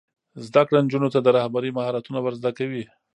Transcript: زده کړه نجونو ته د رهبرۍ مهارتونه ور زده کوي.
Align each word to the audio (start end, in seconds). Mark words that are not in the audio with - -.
زده 0.47 0.61
کړه 0.67 0.79
نجونو 0.85 1.07
ته 1.13 1.19
د 1.21 1.27
رهبرۍ 1.37 1.71
مهارتونه 1.77 2.19
ور 2.21 2.33
زده 2.39 2.51
کوي. 2.57 2.83